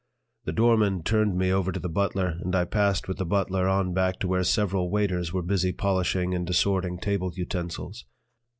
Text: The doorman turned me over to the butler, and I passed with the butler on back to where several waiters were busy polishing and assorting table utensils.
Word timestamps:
The 0.45 0.51
doorman 0.51 1.03
turned 1.03 1.37
me 1.37 1.51
over 1.51 1.71
to 1.71 1.79
the 1.79 1.87
butler, 1.87 2.39
and 2.43 2.55
I 2.55 2.65
passed 2.65 3.07
with 3.07 3.17
the 3.17 3.23
butler 3.27 3.67
on 3.67 3.93
back 3.93 4.17
to 4.21 4.27
where 4.27 4.43
several 4.43 4.89
waiters 4.89 5.31
were 5.31 5.43
busy 5.43 5.71
polishing 5.73 6.33
and 6.33 6.49
assorting 6.49 6.97
table 6.97 7.31
utensils. 7.35 8.05